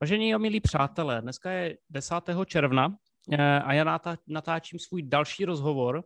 [0.00, 2.14] Vážení a milí přátelé, dneska je 10.
[2.46, 2.96] června
[3.32, 6.04] eh, a já natáčím svůj další rozhovor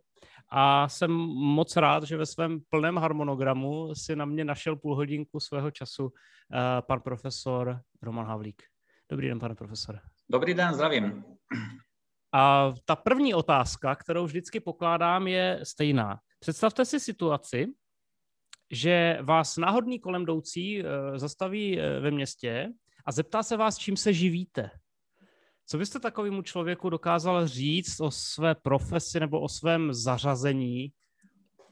[0.49, 5.39] a jsem moc rád, že ve svém plném harmonogramu si na mě našel půl hodinku
[5.39, 6.11] svého času
[6.53, 8.63] eh, pan profesor Roman Havlík.
[9.09, 9.99] Dobrý den, pane profesore.
[10.31, 11.23] Dobrý den, zdravím.
[12.33, 16.19] A ta první otázka, kterou vždycky pokládám, je stejná.
[16.39, 17.67] Představte si situaci,
[18.71, 20.83] že vás náhodný kolem jdoucí eh,
[21.19, 22.69] zastaví ve městě
[23.09, 24.71] a zeptá se vás, čím se živíte.
[25.65, 30.91] Co byste takovému člověku dokázal říct o své profesi nebo o svém zařazení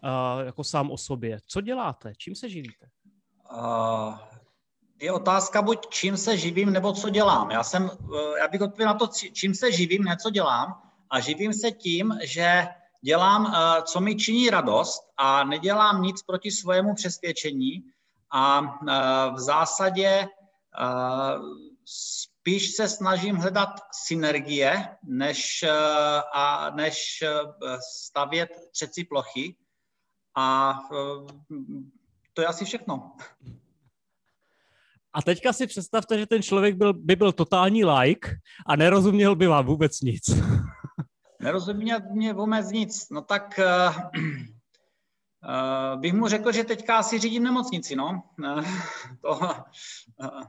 [0.03, 1.39] uh, jako sám o sobě?
[1.47, 2.13] Co děláte?
[2.17, 2.89] Čím se živíte?
[3.51, 4.17] Uh,
[5.01, 7.51] je otázka buď čím se živím, nebo co dělám.
[7.51, 10.81] Já, jsem, uh, já bych odpověděl na to, čím se živím, ne co dělám.
[11.09, 12.67] A živím se tím, že
[13.01, 17.83] dělám, uh, co mi činí radost a nedělám nic proti svému přesvědčení.
[18.31, 20.27] A uh, v zásadě
[21.85, 23.69] Spíš se snažím hledat
[24.07, 25.65] synergie, než,
[26.33, 27.23] a, než
[28.05, 29.55] stavět třeci plochy.
[30.37, 30.73] A
[32.33, 33.11] to je asi všechno.
[35.13, 38.29] A teďka si představte, že ten člověk byl, by byl totální like
[38.67, 40.23] a nerozuměl by vám vůbec nic.
[41.41, 43.09] Nerozuměl mě vůbec nic.
[43.09, 44.23] No tak uh,
[45.47, 48.23] uh, bych mu řekl, že teďka asi řídím nemocnici, no.
[48.39, 48.65] Uh,
[49.21, 50.41] to, uh,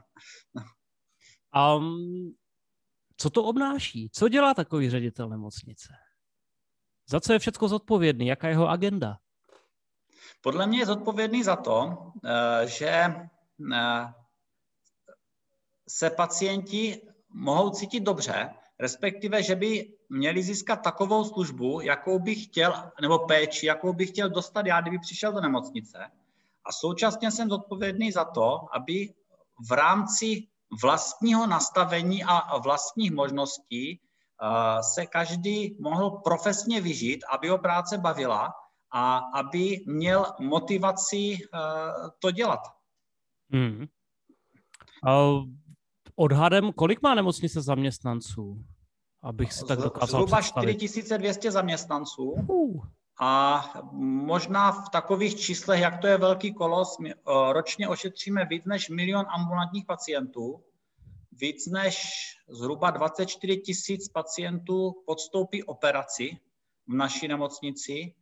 [1.55, 2.35] Um,
[3.17, 4.09] co to obnáší?
[4.13, 5.93] Co dělá takový ředitel nemocnice?
[7.09, 8.27] Za co je všechno zodpovědný?
[8.27, 9.17] Jaká je jeho agenda?
[10.41, 12.89] Podle mě je zodpovědný za to, eh, že
[13.73, 14.13] eh,
[15.87, 22.91] se pacienti mohou cítit dobře, respektive, že by měli získat takovou službu, jakou by chtěl,
[23.01, 25.97] nebo péči, jakou by chtěl dostat já, kdyby přišel do nemocnice.
[26.65, 29.13] A současně jsem zodpovědný za to, aby
[29.69, 30.47] v rámci
[30.83, 38.53] vlastního nastavení a vlastních možností eh, se každý mohl profesně vyžít, aby ho práce bavila
[38.91, 41.57] a aby měl motivaci eh,
[42.19, 42.59] to dělat.
[43.51, 43.85] Hmm.
[45.07, 45.17] A
[46.15, 48.63] odhadem, kolik má nemocnice zaměstnanců?
[49.21, 52.23] Abych si tak dokázal Zhruba 4200 zaměstnanců.
[52.23, 52.85] Uh.
[53.21, 53.63] A
[54.01, 57.13] možná v takových číslech, jak to je velký kolos, my
[57.51, 60.63] ročně ošetříme víc než milion ambulantních pacientů.
[61.31, 62.07] Víc než
[62.49, 66.37] zhruba 24 tisíc pacientů podstoupí operaci
[66.87, 68.13] v naší nemocnici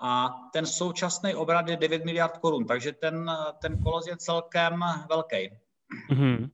[0.00, 3.30] a ten současný obrat je 9 miliard korun, takže ten,
[3.62, 5.50] ten kolos je celkem velký.
[6.10, 6.50] Mm-hmm.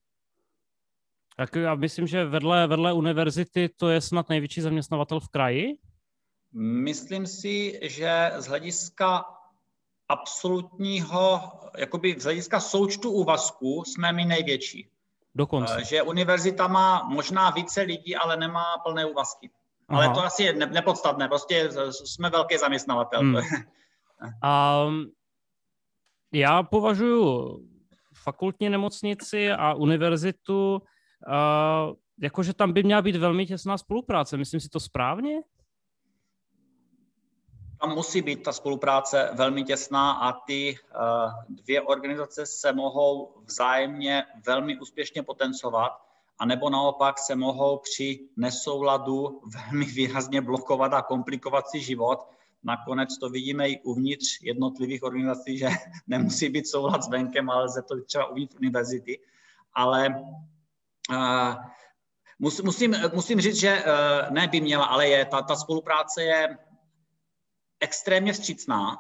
[1.40, 5.78] Tak já myslím, že vedle, vedle univerzity to je snad největší zaměstnavatel v kraji?
[6.52, 9.24] Myslím si, že z hlediska
[10.08, 11.40] absolutního,
[11.78, 14.88] jakoby z hlediska součtu úvazků jsme my největší.
[15.34, 15.76] Dokonce.
[15.78, 19.50] Eh, že univerzita má možná více lidí, ale nemá plné úvazky.
[19.88, 19.98] Aha.
[19.98, 21.70] Ale to asi je nepodstatné, prostě
[22.04, 23.20] jsme velký zaměstnavatel.
[23.20, 23.36] Hmm.
[24.86, 25.12] um,
[26.32, 27.58] já považuji
[28.14, 30.82] fakultní nemocnici a univerzitu,
[31.26, 34.36] uh, jakože tam by měla být velmi těsná spolupráce.
[34.36, 35.40] Myslím si to správně?
[37.80, 44.24] Tam musí být ta spolupráce velmi těsná a ty uh, dvě organizace se mohou vzájemně
[44.46, 45.92] velmi úspěšně potencovat,
[46.38, 52.28] anebo naopak se mohou při nesouladu velmi výrazně blokovat a komplikovat si život.
[52.62, 55.68] Nakonec to vidíme i uvnitř jednotlivých organizací, že
[56.06, 59.20] nemusí být soulad s venkem, ale lze to třeba uvnitř univerzity.
[59.74, 60.24] Ale
[61.10, 61.54] uh,
[62.38, 66.58] musím, musím říct, že uh, ne by měla, ale je, ta, ta spolupráce je
[67.80, 68.96] extrémně vstřícná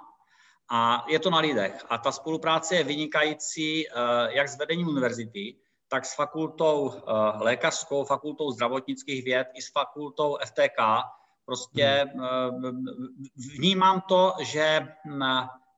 [0.70, 1.84] a je to na lidech.
[1.88, 3.92] A ta spolupráce je vynikající eh,
[4.28, 5.56] jak s vedením univerzity,
[5.88, 7.02] tak s fakultou eh,
[7.38, 10.78] lékařskou, fakultou zdravotnických věd i s fakultou FTK.
[11.44, 12.24] Prostě hmm.
[12.24, 12.72] eh,
[13.58, 15.22] vnímám to, že hm,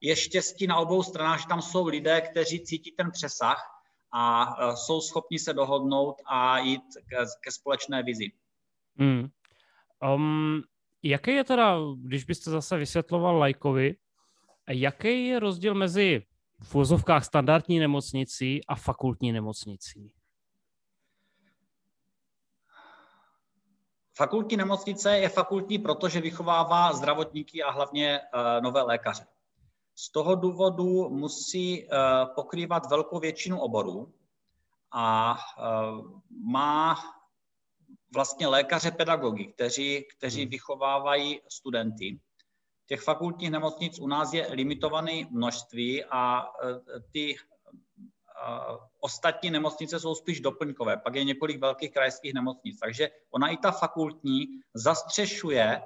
[0.01, 3.72] je štěstí na obou stranách, že tam jsou lidé, kteří cítí ten přesah
[4.13, 6.83] a jsou schopni se dohodnout a jít
[7.41, 8.31] ke, společné vizi.
[8.97, 9.27] Hmm.
[10.15, 10.63] Um,
[11.05, 13.95] Jaký je teda, když byste zase vysvětloval lajkovi,
[14.69, 16.25] jaký je rozdíl mezi
[16.63, 20.11] v úzovkách standardní nemocnicí a fakultní nemocnicí?
[24.15, 29.25] Fakultní nemocnice je fakultní, protože vychovává zdravotníky a hlavně uh, nové lékaře.
[29.95, 31.89] Z toho důvodu musí uh,
[32.35, 34.13] pokrývat velkou většinu oborů
[34.91, 36.95] a uh, má
[38.13, 40.49] vlastně lékaře pedagogy, kteří, kteří hmm.
[40.49, 42.19] vychovávají studenty.
[42.85, 47.35] Těch fakultních nemocnic u nás je limitované množství a e, ty
[48.99, 52.79] ostatní nemocnice jsou spíš doplňkové, pak je několik velkých krajských nemocnic.
[52.79, 55.81] Takže ona i ta fakultní zastřešuje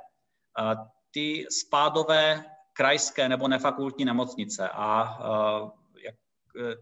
[1.11, 2.45] ty spádové
[2.77, 5.19] krajské nebo nefakultní nemocnice a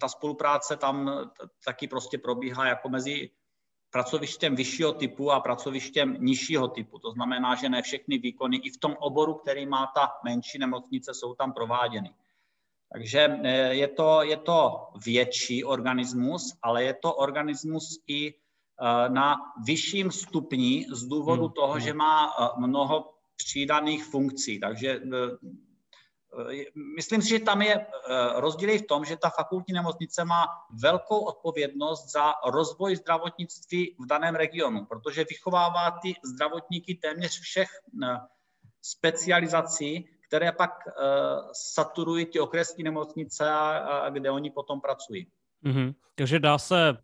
[0.02, 1.12] ta spolupráce tam
[1.66, 3.30] taky prostě probíhá jako mezi
[3.92, 7.00] pracovištěm vyššího typu a pracovištěm nižšího typu.
[7.00, 11.14] To znamená, že ne všechny výkony i v tom oboru, který má ta menší nemocnice,
[11.14, 12.14] jsou tam prováděny.
[12.94, 18.34] Takže e, je to, je to větší organismus, ale je to organismus i
[19.08, 21.52] na vyšším stupni z důvodu hmm.
[21.52, 24.60] toho, že má mnoho přídaných funkcí.
[24.60, 25.02] Takže
[26.96, 27.86] myslím si, že tam je
[28.36, 30.48] rozdíl v tom, že ta fakultní nemocnice má
[30.82, 37.70] velkou odpovědnost za rozvoj zdravotnictví v daném regionu, protože vychovává ty zdravotníky téměř všech
[38.82, 40.72] specializací, které pak
[41.54, 43.46] saturují ty okresní nemocnice,
[44.10, 45.28] kde oni potom pracují.
[45.66, 45.94] Mm-hmm.
[46.16, 46.98] Takže dá se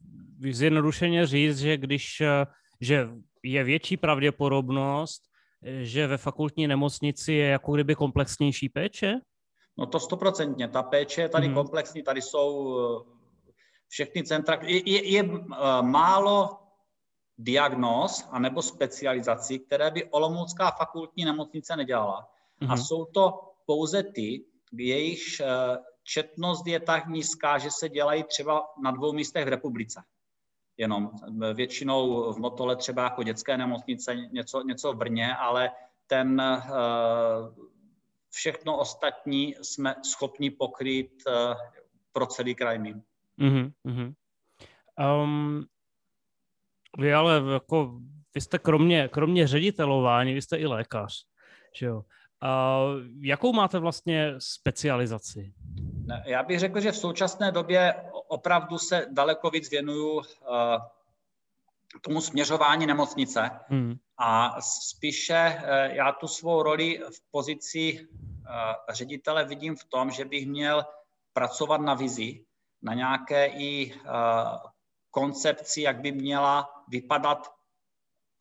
[0.51, 2.45] zjednodušeně říct, že když eh,
[2.81, 3.09] že
[3.43, 5.21] je větší pravděpodobnost,
[5.63, 9.19] že ve fakultní nemocnici je jako kdyby komplexnější péče?
[9.77, 10.67] No to stoprocentně.
[10.67, 11.53] Ta péče je tady mm-hmm.
[11.53, 13.03] komplexní, tady jsou eh,
[13.87, 14.59] všechny centra.
[14.61, 15.23] Je, je, je
[15.81, 16.57] málo
[17.37, 22.21] diagnóz anebo specializací, které by Olomoucká fakultní nemocnice nedělala.
[22.61, 22.71] Mm-hmm.
[22.71, 22.83] A mhm.
[22.83, 25.45] jsou to pouze ty, jejichž eh,
[26.03, 30.01] četnost je tak nízká, že se dělají třeba na dvou místech v republice.
[30.81, 31.11] Jenom
[31.53, 35.71] většinou v Motole třeba jako dětské nemocnice, něco, něco v Brně, ale
[36.07, 36.61] ten eh,
[38.29, 41.55] všechno ostatní jsme schopni pokrýt eh,
[42.11, 43.01] pro celý kraj mým.
[43.39, 44.13] Mm-hmm.
[45.23, 45.65] Um,
[46.97, 47.99] vy ale jako,
[48.35, 51.25] vy jste kromě, kromě ředitelování, vy jste i lékař,
[51.75, 51.97] že jo?
[51.97, 55.53] Uh, jakou máte vlastně specializaci?
[56.25, 60.23] Já bych řekl, že v současné době opravdu se daleko víc věnuju uh,
[62.01, 63.95] tomu směřování nemocnice hmm.
[64.17, 68.07] a spíše uh, já tu svou roli v pozici uh,
[68.89, 70.85] ředitele vidím v tom, že bych měl
[71.33, 72.45] pracovat na vizi,
[72.81, 73.93] na nějaké i
[75.11, 77.51] koncepci, jak by měla vypadat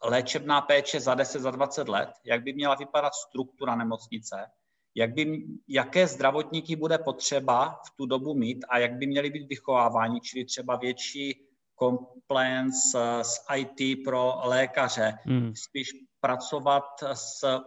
[0.02, 4.50] léčebná péče za 10, za 20 let, jak by měla vypadat struktura nemocnice,
[4.94, 9.48] jak by, jaké zdravotníky bude potřeba v tu dobu mít a jak by měly být
[9.48, 11.46] vychováváni, čili třeba větší
[11.78, 15.52] compliance s IT pro lékaře, hmm.
[15.56, 15.90] spíš
[16.20, 17.60] pracovat s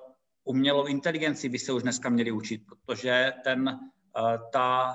[0.43, 3.69] umělou inteligencí by se už dneska měli učit, protože ten,
[4.17, 4.93] eh, ta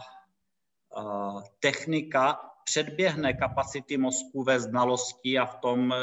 [0.98, 5.96] eh, technika předběhne kapacity mozku ve znalosti a v tom, eh,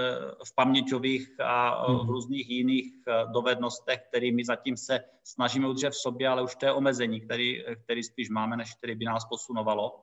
[0.45, 2.09] v paměťových a hmm.
[2.09, 6.71] různých jiných eh, dovednostech, kterými zatím se snažíme udržet v sobě, ale už to je
[6.73, 10.01] omezení, který, který spíš máme, než který by nás posunovalo.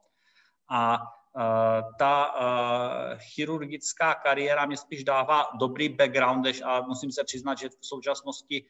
[0.71, 0.99] A
[1.99, 2.35] ta
[3.17, 8.65] chirurgická kariéra mě spíš dává dobrý background, a musím se přiznat, že v současnosti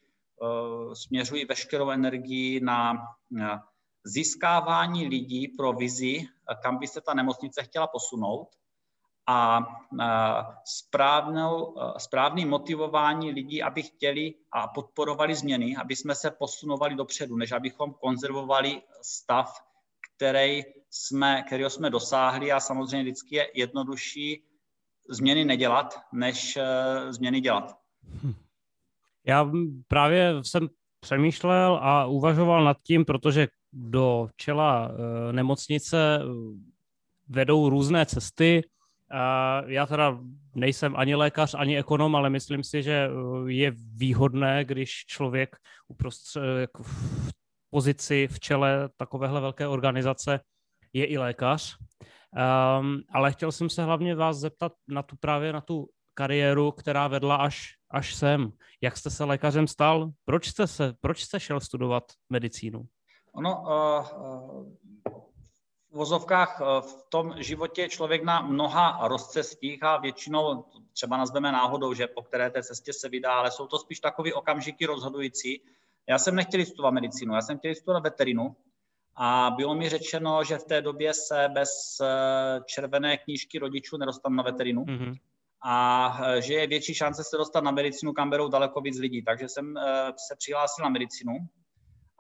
[0.93, 2.95] směřuji veškerou energii na
[4.05, 8.49] získávání lidí pro vizi, kam by se ta nemocnice chtěla posunout
[9.27, 9.61] a
[10.65, 17.53] správnou, správný motivování lidí, aby chtěli a podporovali změny, aby jsme se posunovali dopředu, než
[17.53, 19.53] abychom konzervovali stav,
[20.17, 24.45] který jsme, kterého jsme dosáhli a samozřejmě vždycky je jednodušší
[25.09, 26.63] změny nedělat, než e,
[27.13, 27.79] změny dělat.
[28.23, 28.35] Hm.
[29.27, 29.51] Já
[29.89, 30.69] právě jsem
[31.01, 36.27] přemýšlel a uvažoval nad tím, protože do čela eh, nemocnice eh,
[37.29, 38.63] vedou různé cesty.
[39.67, 40.19] Já teda
[40.55, 45.57] nejsem ani lékař, ani ekonom, ale myslím si, že eh, je výhodné, když člověk
[45.89, 46.43] uprostřed,
[46.83, 47.33] v
[47.71, 50.41] pozici v čele takovéhle velké organizace
[50.93, 51.77] je i lékař.
[52.81, 57.09] Um, ale chtěl jsem se hlavně vás zeptat na tu právě na tu kariéru, která
[57.09, 58.53] vedla až, až sem.
[58.81, 60.11] Jak jste se lékařem stal?
[60.25, 62.85] Proč jste, se, proč jste šel studovat medicínu?
[63.33, 64.05] Ono eh,
[65.07, 65.21] eh,
[65.91, 71.53] v vozovkách eh, v tom životě je člověk na mnoha rozcestích a většinou třeba nazveme
[71.53, 75.63] náhodou, že po které té cestě se vydá, ale jsou to spíš takové okamžiky rozhodující.
[76.09, 78.57] Já jsem nechtěl studovat medicínu, já jsem chtěl studovat veterinu
[79.17, 81.71] a bylo mi řečeno, že v té době se bez
[82.67, 84.85] červené knížky rodičů nedostanu na veterinu.
[84.85, 85.15] Mm-hmm
[85.65, 89.23] a že je větší šance se dostat na medicínu, kam berou daleko víc lidí.
[89.23, 89.75] Takže jsem
[90.29, 91.33] se přihlásil na medicínu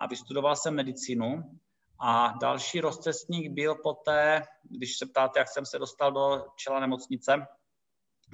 [0.03, 1.59] a vystudoval jsem medicínu.
[2.01, 7.47] A další rozcestník byl poté, když se ptáte, jak jsem se dostal do čela nemocnice,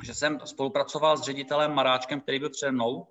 [0.05, 3.07] že jsem spolupracoval s ředitelem Maráčkem, který byl přede mnou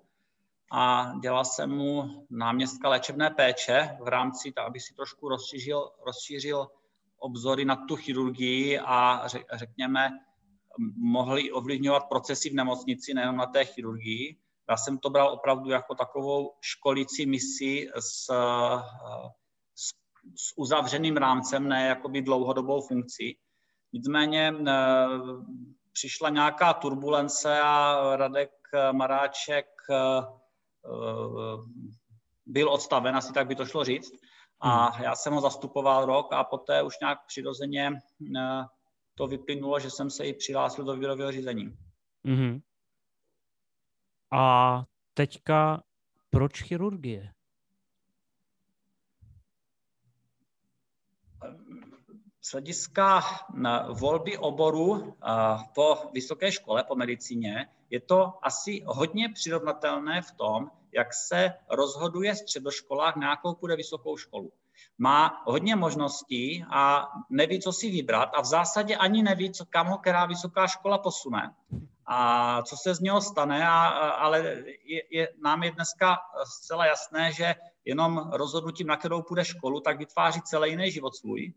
[0.72, 6.68] a dělal jsem mu náměstka léčebné péče v rámci, tak aby si trošku rozšířil, rozšířil
[7.18, 9.22] obzory na tu chirurgii a
[9.52, 10.10] řekněme,
[10.96, 14.36] mohli ovlivňovat procesy v nemocnici, nejen na té chirurgii.
[14.70, 18.24] Já jsem to bral opravdu jako takovou školící misi s,
[19.74, 19.88] s,
[20.36, 23.38] s uzavřeným rámcem, ne jakoby dlouhodobou funkcí.
[23.92, 24.54] Nicméně
[25.92, 28.50] přišla nějaká turbulence a Radek
[28.92, 29.66] Maráček
[32.46, 34.12] byl odstaven, asi tak by to šlo říct.
[34.60, 35.04] A hmm.
[35.04, 37.90] já jsem ho zastupoval rok a poté už nějak přirozeně
[38.36, 38.64] eh,
[39.14, 41.76] to vyplynulo, že jsem se i přihlásil do výběrového řízení.
[42.26, 42.60] Mm-hmm.
[44.30, 45.82] A teďka
[46.30, 47.32] proč chirurgie?
[52.40, 53.20] Z hlediska
[53.92, 55.16] volby oboru
[55.74, 62.34] po vysoké škole, po medicíně, je to asi hodně přirovnatelné v tom, jak se rozhoduje
[62.34, 64.52] středoškolák, na jakou půjde vysokou školu.
[64.98, 69.86] Má hodně možností a neví, co si vybrat a v zásadě ani neví, co, kam
[69.86, 71.54] ho která vysoká škola posune
[72.10, 74.38] a co se z něho stane, a, ale
[74.84, 79.98] je, je, nám je dneska zcela jasné, že jenom rozhodnutím, na kterou půjde školu, tak
[79.98, 81.52] vytváří celý jiný život svůj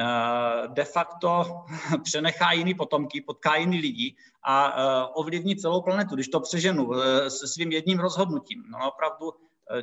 [0.00, 1.44] Eh, de facto
[2.02, 4.14] přenechá jiný potomky, potká jiný lidi
[4.44, 8.62] a eh, ovlivní celou planetu, když to přeženu eh, se svým jedním rozhodnutím.
[8.70, 9.32] No opravdu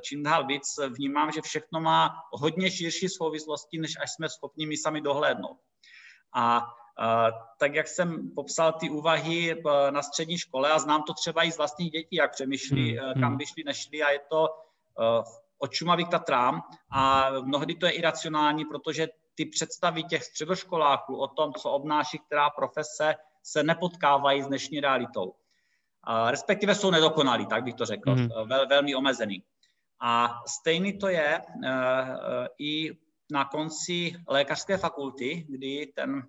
[0.02, 0.66] čím dál víc
[0.98, 5.58] vnímám, že všechno má hodně širší souvislosti, než až jsme schopni my sami dohlédnout.
[6.36, 6.62] A
[7.60, 11.58] tak, jak jsem popsal ty úvahy na střední škole a znám to třeba i z
[11.58, 13.14] vlastních dětí, jak přemýšlí, hmm.
[13.14, 13.38] kam hmm.
[13.38, 14.48] by šli, nešli a je to
[15.60, 16.62] od Šumavy k Tatrám
[16.92, 22.50] a mnohdy to je iracionální, protože ty představy těch středoškoláků o tom, co obnáší která
[22.50, 25.34] profese, se nepotkávají s dnešní realitou.
[26.30, 28.30] Respektive jsou nedokonalí, tak bych to řekl, mm.
[28.46, 29.44] Vel, velmi omezený.
[30.02, 31.42] A stejný to je
[32.60, 32.92] i
[33.32, 36.28] na konci lékařské fakulty, kdy ten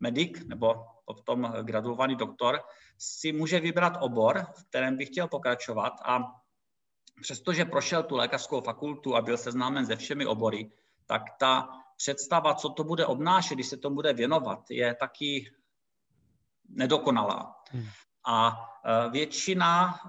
[0.00, 0.74] medic nebo
[1.04, 2.60] potom graduovaný doktor
[2.98, 6.22] si může vybrat obor, v kterém by chtěl pokračovat a
[7.20, 10.70] přestože prošel tu lékařskou fakultu a byl seznámen se všemi obory,
[11.06, 15.50] tak ta představa, co to bude obnášet, když se tomu bude věnovat, je taky
[16.68, 17.56] nedokonalá.
[17.70, 17.86] Hmm.
[18.26, 20.00] A e, většina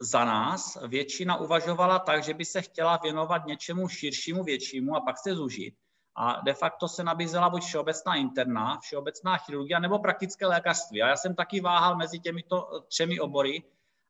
[0.00, 5.18] za nás, většina uvažovala tak, že by se chtěla věnovat něčemu širšímu, většímu a pak
[5.18, 5.74] se zužit.
[6.20, 11.02] A de facto se nabízela buď všeobecná interna, všeobecná chirurgie, nebo praktické lékařství.
[11.02, 13.62] A já jsem taky váhal mezi těmito třemi obory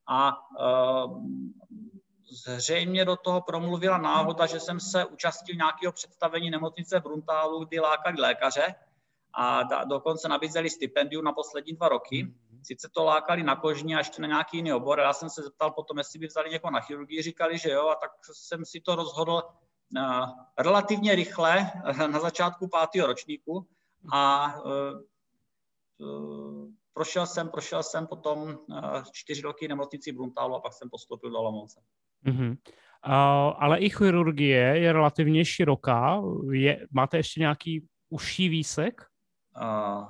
[0.07, 0.33] a
[1.05, 1.23] uh,
[2.31, 7.81] zřejmě do toho promluvila náhoda, že jsem se účastnil nějakého představení nemocnice v Bruntálu, kdy
[7.81, 8.75] lákali lékaře
[9.35, 12.25] a da, dokonce nabízeli stipendium na poslední dva roky.
[12.25, 12.65] Mhm.
[12.65, 15.01] Sice to lákali na kožní a ještě na nějaký jiný obor.
[15.01, 17.95] Já jsem se zeptal potom, jestli by vzali někoho na chirurgii, říkali, že jo, a
[17.95, 19.43] tak jsem si to rozhodl
[20.59, 23.67] relativně rychle uh, na začátku pátého ročníku
[24.13, 24.73] a uh,
[26.95, 28.59] prošel jsem, prošel jsem potom
[29.13, 31.81] čtyři roky nemocnici Bruntálu a pak jsem postoupil do Olomouce.
[32.27, 32.57] Mm-hmm.
[33.07, 36.23] Uh, ale i chirurgie je relativně široká.
[36.53, 39.05] Je, máte ještě nějaký užší výsek?
[39.63, 40.05] Uh,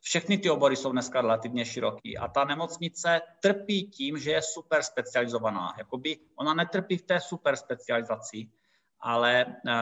[0.00, 4.82] všechny ty obory jsou dneska relativně široký a ta nemocnice trpí tím, že je super
[4.82, 5.74] specializovaná.
[5.78, 8.50] Jakoby ona netrpí v té super specializaci,
[9.00, 9.72] ale uh,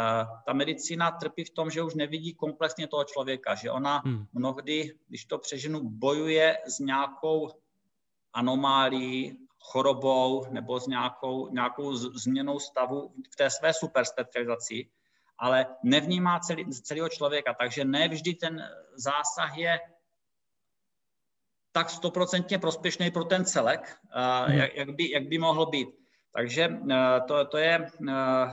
[0.47, 4.27] ta medicína trpí v tom, že už nevidí komplexně toho člověka, že ona hmm.
[4.33, 7.49] mnohdy, když to přeženu, bojuje s nějakou
[8.33, 14.89] anomálií chorobou nebo s nějakou, nějakou změnou stavu v té své superspecializaci,
[15.39, 19.79] ale nevnímá celý, celého člověka, takže ne vždy ten zásah je
[21.73, 24.59] tak stoprocentně prospěšný pro ten celek, hmm.
[24.59, 25.89] jak, jak, by, jak by mohl být.
[26.33, 28.47] Takže eh, to, to, je, eh,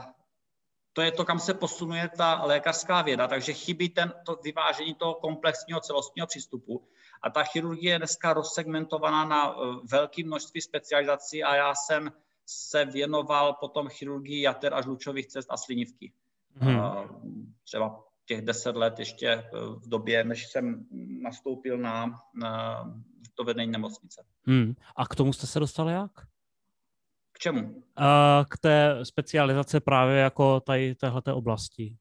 [0.94, 5.14] to je to, kam se posunuje ta lékařská věda, takže chybí ten, to vyvážení toho
[5.14, 6.88] komplexního celostního přístupu.
[7.22, 9.54] A ta chirurgie je dneska rozsegmentovaná na eh,
[9.90, 12.12] velké množství specializací a já jsem
[12.46, 16.12] se věnoval potom chirurgii jater a žlučových cest a slinivky.
[16.56, 17.54] Hmm.
[17.64, 20.86] Třeba těch deset let ještě eh, v době, než jsem
[21.22, 22.84] nastoupil na, na
[23.34, 24.24] to vedení nemocnice.
[24.46, 24.74] Hmm.
[24.96, 26.10] A k tomu jste se dostal jak?
[27.34, 27.82] K čemu?
[28.48, 31.96] K té specializace právě jako tady téhleté oblasti.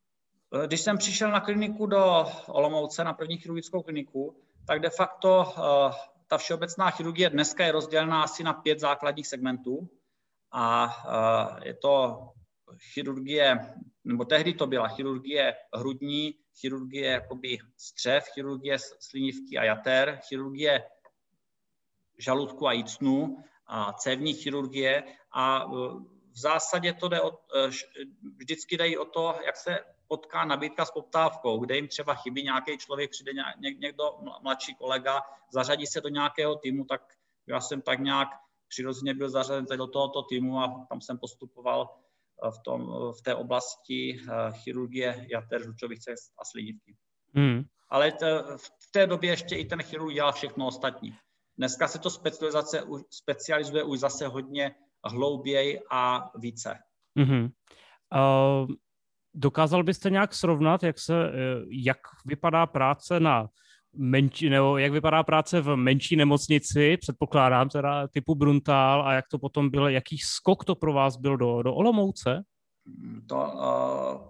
[0.53, 4.37] Eh, když jsem přišel na kliniku do Olomouce, na první chirurgickou kliniku,
[4.67, 5.93] tak de facto uh,
[6.27, 9.89] ta všeobecná chirurgie dneska je rozdělená asi na pět základních segmentů
[10.51, 12.19] a uh, je to
[12.93, 13.59] chirurgie,
[14.03, 20.83] nebo tehdy to byla chirurgie hrudní, chirurgie jakoby střev, chirurgie slinivky a jater, chirurgie
[22.17, 25.65] žaludku a jícnu a cévní chirurgie a
[26.31, 27.39] v zásadě to jde o,
[28.37, 32.77] vždycky jde o to, jak se potká nabídka s poptávkou, kde jim třeba chybí nějaký
[32.77, 33.31] člověk, přijde
[33.79, 34.03] někdo
[34.41, 35.21] mladší kolega,
[35.53, 37.01] zařadí se do nějakého týmu, tak
[37.47, 38.27] já jsem tak nějak
[38.67, 41.89] přirozeně byl zařazen do tohoto týmu a tam jsem postupoval
[42.45, 42.85] eh, v, tom,
[43.19, 44.19] v té oblasti
[44.51, 46.95] chirurgie jater, žlučových cest a slidivky.
[47.35, 47.63] Hmm.
[47.89, 48.25] Ale to,
[48.57, 51.17] v té době ještě i ten chirurg dělal všechno ostatní.
[51.57, 56.77] Dneska se to specializace, specializuje už zase hodně hlouběji a více.
[57.19, 57.51] Mm-hmm.
[58.15, 58.71] Uh,
[59.33, 61.33] dokázal byste nějak srovnat, jak, se, eh,
[61.69, 63.47] jak vypadá práce na
[63.95, 69.39] menší, nebo jak vypadá práce v menší nemocnici, předpokládám teda typu Bruntal a jak to
[69.39, 72.43] potom bylo, jaký skok to pro vás byl do, do Olomouce?
[73.29, 74.27] To, uh,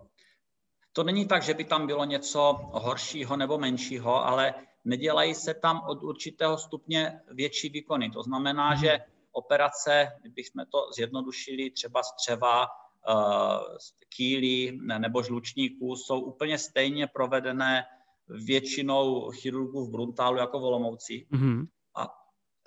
[0.94, 4.54] to není tak, že by tam bylo něco horšího nebo menšího, ale
[4.86, 8.10] nedělají se tam od určitého stupně větší výkony.
[8.10, 8.80] To znamená, hmm.
[8.80, 9.00] že
[9.32, 12.68] operace, kdybychom to zjednodušili, třeba střeva,
[13.10, 13.78] uh,
[14.16, 17.86] kýlí nebo žlučníků, jsou úplně stejně provedené
[18.28, 21.28] většinou chirurgů v Bruntálu jako v Olomouci.
[21.32, 21.68] Mm-hmm.
[21.96, 22.08] A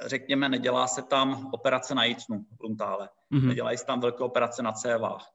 [0.07, 3.09] řekněme, nedělá se tam operace na jícnu v Bruntále.
[3.33, 3.49] Mm-hmm.
[3.49, 5.31] Nedělají se tam velké operace na cévách.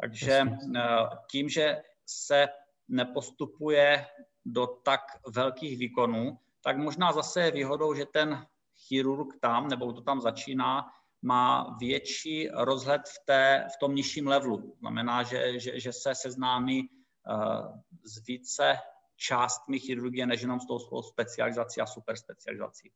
[0.00, 0.42] Takže.
[0.76, 0.82] Eh,
[1.30, 2.48] tím, že se
[2.88, 4.06] nepostupuje
[4.44, 5.00] do tak
[5.34, 8.46] velkých výkonů, tak možná zase je výhodou, že ten
[8.88, 10.86] chirurg tam, nebo to tam začíná,
[11.22, 14.76] má větší rozhled v, té, v tom nižším levelu.
[14.80, 18.76] Znamená, že, že, že se seznámí uh, s více
[19.16, 22.90] částmi chirurgie, než jenom s tou svou specializací a superspecializací.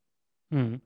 [0.52, 0.78] Hmm.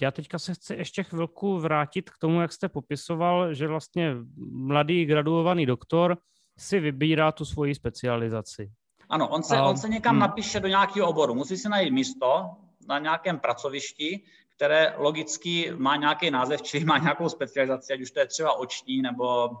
[0.00, 4.14] Já teďka se chci ještě chvilku vrátit k tomu, jak jste popisoval, že vlastně
[4.50, 6.18] mladý graduovaný doktor
[6.58, 8.70] si vybírá tu svoji specializaci.
[9.08, 10.20] Ano, on se, a, on se někam hmm.
[10.20, 12.50] napíše do nějakého oboru, musí si najít místo
[12.88, 14.22] na nějakém pracovišti,
[14.56, 19.02] které logicky má nějaký název, či má nějakou specializaci, ať už to je třeba oční
[19.02, 19.54] nebo uh,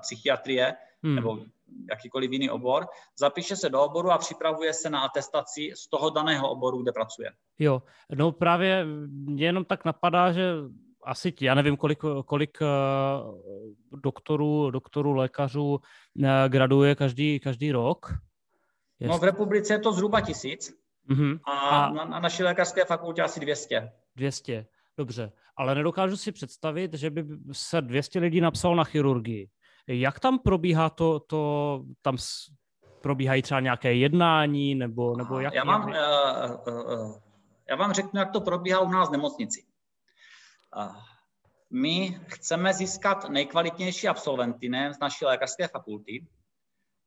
[0.00, 1.14] psychiatrie, hmm.
[1.14, 1.38] nebo
[1.90, 2.86] jakýkoliv jiný obor,
[3.18, 7.30] zapíše se do oboru a připravuje se na atestaci z toho daného oboru, kde pracuje.
[7.58, 7.82] Jo,
[8.14, 10.52] no právě mě jenom tak napadá, že
[11.04, 18.14] asi, já nevím, kolik, kolik uh, doktorů, doktorů, lékařů uh, graduje každý, každý rok.
[19.00, 19.10] Jest...
[19.10, 20.74] No v republice je to zhruba tisíc
[21.10, 21.40] uh-huh.
[21.44, 23.92] a, a na, na naší lékařské fakultě asi 200.
[24.16, 25.32] 200, dobře.
[25.56, 29.48] Ale nedokážu si představit, že by se 200 lidí napsalo na chirurgii.
[29.86, 32.16] Jak tam probíhá to, to tam
[33.00, 35.54] probíhají třeba nějaké jednání, nebo, nebo jak?
[35.54, 37.16] Já vám, uh, uh,
[37.70, 39.62] já vám řeknu, jak to probíhá u nás v nemocnici.
[41.70, 46.26] My chceme získat nejkvalitnější absolventy ne, z naší lékařské fakulty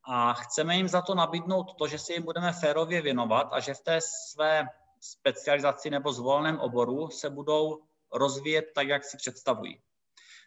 [0.08, 3.74] a chceme jim za to nabídnout to, že si jim budeme férově věnovat a že
[3.74, 4.66] v té své
[5.00, 9.82] specializaci nebo zvoleném oboru se budou rozvíjet tak, jak si představují.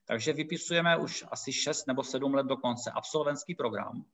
[0.07, 4.05] Takže vypisujeme už asi 6 nebo 7 let dokonce absolventský program.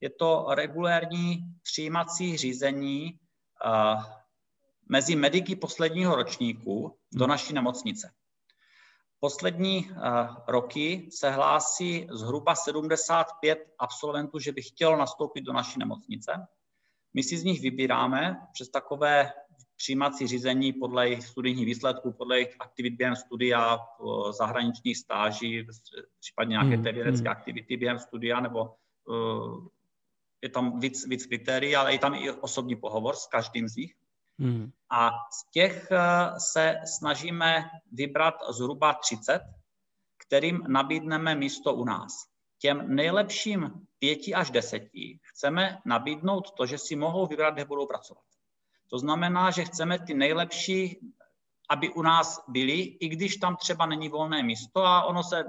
[0.00, 3.20] Je to regulérní přijímací řízení
[3.64, 4.04] uh,
[4.88, 7.30] mezi mediky posledního ročníku do hmm.
[7.30, 8.12] naší nemocnice.
[9.20, 9.96] Poslední uh,
[10.48, 16.46] roky se hlásí zhruba 75 absolventů, že by chtělo nastoupit do naší nemocnice.
[17.14, 19.32] My si z nich vybíráme přes takové
[19.76, 23.78] přijímací řízení podle jejich studijních výsledků, podle jejich aktivit během studia,
[24.30, 25.66] zahraničních stáží,
[26.20, 27.36] případně nějaké hmm, té vědecké hmm.
[27.38, 28.74] aktivity během studia, nebo
[29.08, 29.66] uh,
[30.42, 33.94] je tam víc, víc kritérií, ale je tam i osobní pohovor s každým z nich.
[34.38, 34.70] Hmm.
[34.90, 39.40] A z těch uh, se snažíme vybrat zhruba 30,
[40.18, 42.12] kterým nabídneme místo u nás.
[42.58, 48.24] Těm nejlepším pěti až deseti chceme nabídnout to, že si mohou vybrat, kde budou pracovat.
[48.90, 51.00] To znamená, že chceme ty nejlepší,
[51.70, 55.44] aby u nás byli, i když tam třeba není volné místo a ono se,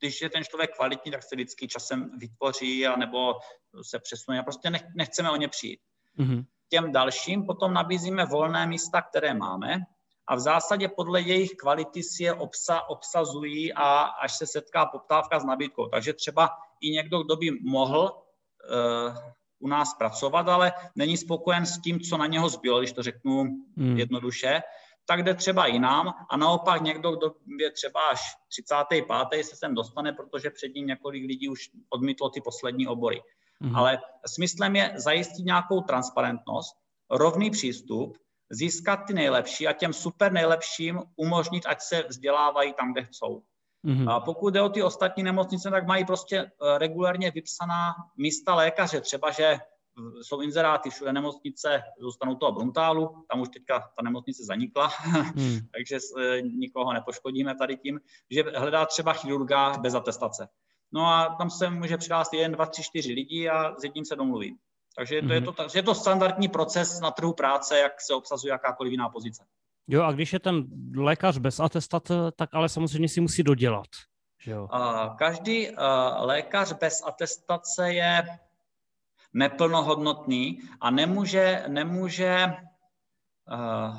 [0.00, 3.34] když je ten člověk kvalitní, tak se vždycky časem vytvoří a nebo
[3.82, 4.40] se přesune.
[4.40, 5.80] A prostě nechceme o ně přijít.
[6.18, 6.44] Mm-hmm.
[6.70, 9.78] Těm dalším potom nabízíme volné místa, které máme
[10.30, 15.40] a v zásadě podle jejich kvality si je obsa, obsazují a až se setká poptávka
[15.40, 15.86] s nabídkou.
[15.86, 19.16] Takže třeba i někdo, kdo by mohl uh,
[19.58, 23.44] u nás pracovat, ale není spokojen s tím, co na něho zbylo, když to řeknu
[23.76, 23.98] hmm.
[23.98, 24.60] jednoduše,
[25.06, 29.44] tak jde třeba jinam a naopak někdo, kdo je třeba až 35.
[29.44, 33.22] se sem dostane, protože před ním několik lidí už odmítlo ty poslední obory.
[33.62, 33.76] Hmm.
[33.76, 36.76] Ale smyslem je zajistit nějakou transparentnost,
[37.10, 38.16] rovný přístup,
[38.50, 43.42] získat ty nejlepší a těm super nejlepším umožnit, ať se vzdělávají tam, kde chcou.
[43.86, 44.10] Mm-hmm.
[44.10, 49.00] A pokud jde o ty ostatní nemocnice, tak mají prostě eh, regulárně vypsaná místa lékaře.
[49.00, 49.58] Třeba, že
[50.22, 54.90] jsou inzeráty všude nemocnice, zůstanou toho Bruntálu, tam už teďka ta nemocnice zanikla,
[55.34, 55.58] mm.
[55.74, 60.48] takže eh, nikoho nepoškodíme tady tím, že hledá třeba chirurga bez atestace.
[60.92, 64.16] No a tam se může přihlásit jeden, dva, tři, čtyři lidi a s jedním se
[64.16, 64.56] domluví.
[64.96, 65.54] Takže to je, mhm.
[65.54, 69.44] to, je to standardní proces na trhu práce, jak se obsazuje jakákoliv jiná pozice.
[69.88, 73.86] Jo, a když je ten lékař bez atestace, tak ale samozřejmě si musí dodělat.
[74.42, 74.68] Že jo?
[75.18, 75.76] Každý uh,
[76.18, 78.22] lékař bez atestace je
[79.32, 82.46] neplnohodnotný a nemůže, nemůže,
[83.52, 83.96] uh,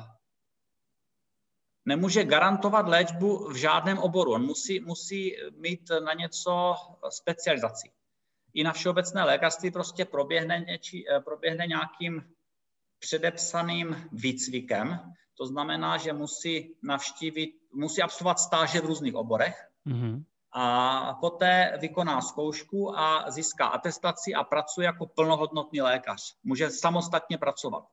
[1.84, 4.32] nemůže garantovat léčbu v žádném oboru.
[4.32, 6.74] On musí, musí mít na něco
[7.08, 7.90] specializaci.
[8.54, 12.22] I na všeobecné lékařství prostě proběhne, něči, eh, proběhne nějakým
[12.98, 15.00] předepsaným výcvikem.
[15.38, 19.68] To znamená, že musí navštívit, musí absolvovat stáže v různých oborech.
[19.86, 26.36] Mm-hmm a poté vykoná zkoušku a získá atestaci a pracuje jako plnohodnotný lékař.
[26.44, 27.84] Může samostatně pracovat.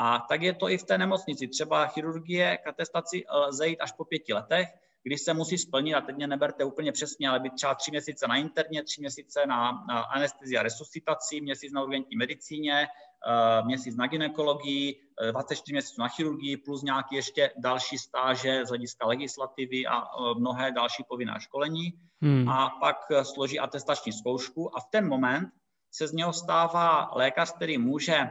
[0.00, 1.48] A tak je to i v té nemocnici.
[1.48, 4.68] Třeba chirurgie k atestaci lze jít až po pěti letech,
[5.02, 8.28] když se musí splnit, a teď mě neberte úplně přesně, ale být třeba tři měsíce
[8.28, 13.96] na interně, tři měsíce na, na anestezi a resuscitaci, měsíc na urgentní medicíně, eh, měsíc
[13.96, 19.86] na ginekologii, 24 eh, měsíců na chirurgii, plus nějaký ještě další stáže z hlediska legislativy
[19.86, 20.04] a
[20.38, 21.92] mnohé další povinná školení.
[22.22, 22.48] Hmm.
[22.48, 25.48] A pak složí atestační zkoušku a v ten moment
[25.90, 28.30] se z něho stává lékař, který může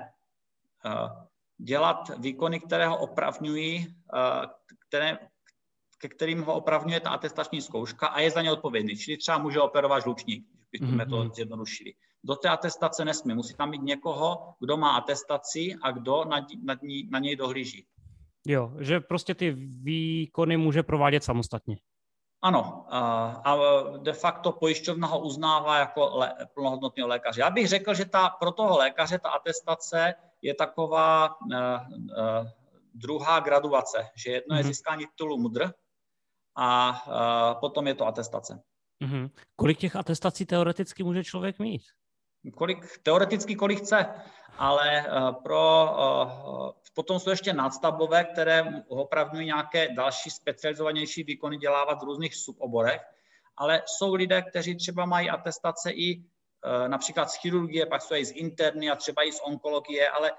[1.57, 3.87] dělat výkony, které ho opravňují,
[4.87, 5.17] které,
[5.97, 8.97] ke kterým ho opravňuje ta atestační zkouška a je za ně odpovědný.
[8.97, 11.09] Čili třeba může operovat žlučník, když bychom mm-hmm.
[11.09, 11.93] to zjednodušili.
[12.23, 13.33] Do té atestace nesmí.
[13.33, 16.25] Musí tam mít někoho, kdo má atestaci a kdo
[16.63, 17.85] nad ní, na něj dohlíží.
[18.47, 21.77] Jo, že prostě ty výkony může provádět samostatně.
[22.41, 23.57] Ano, a
[23.97, 27.41] de facto pojišťovna ho uznává jako lé, plnohodnotného lékaře.
[27.41, 32.47] Já bych řekl, že ta, pro toho lékaře ta atestace je taková uh, uh,
[32.93, 34.57] druhá graduace, že jedno mm-hmm.
[34.57, 34.67] je mhm.
[34.67, 35.71] získání titulu MUDR,
[36.57, 38.59] a uh, potom je to atestace.
[39.03, 39.29] Mm-hmm.
[39.55, 41.81] Kolik těch atestací teoreticky může člověk mít?
[42.55, 44.05] Kolik, teoreticky kolik chce,
[44.57, 52.01] ale uh, pro, uh, potom jsou ještě nadstavbové, které opravňují nějaké další specializovanější výkony dělávat
[52.01, 53.01] v různých suboborech,
[53.57, 56.23] ale jsou lidé, kteří třeba mají atestace i
[56.87, 60.31] například z chirurgie, pak jsou i z interny a třeba i z onkologie, ale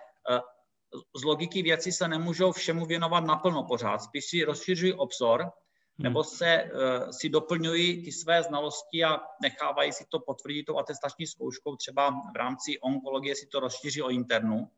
[1.16, 3.98] z logiky věci se nemůžou všemu věnovat naplno pořád.
[3.98, 5.52] Spíš si rozšiřují obzor
[5.98, 6.04] Hmm.
[6.04, 11.26] nebo se uh, si doplňují ty své znalosti a nechávají si to potvrdit tou atestační
[11.26, 14.70] zkouškou, třeba v rámci onkologie si to rozšíří o internu,